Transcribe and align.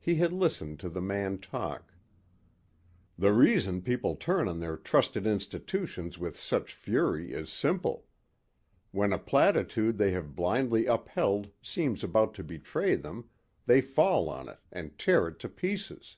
He 0.00 0.16
had 0.16 0.32
listened 0.32 0.80
to 0.80 0.88
the 0.88 1.00
man 1.00 1.38
talk:... 1.38 1.94
"The 3.16 3.32
reason 3.32 3.82
people 3.82 4.16
turn 4.16 4.48
on 4.48 4.58
their 4.58 4.76
trusted 4.76 5.28
institutions 5.28 6.18
with 6.18 6.36
such 6.36 6.74
fury 6.74 7.30
is 7.30 7.50
simple. 7.52 8.08
When 8.90 9.12
a 9.12 9.18
platitude 9.20 9.96
they 9.96 10.10
have 10.10 10.34
blindly 10.34 10.86
upheld 10.86 11.50
seems 11.62 12.02
about 12.02 12.34
to 12.34 12.42
betray 12.42 12.96
them 12.96 13.28
they 13.66 13.80
fall 13.80 14.28
on 14.28 14.48
it 14.48 14.58
and 14.72 14.98
tear 14.98 15.28
it 15.28 15.38
to 15.38 15.48
pieces. 15.48 16.16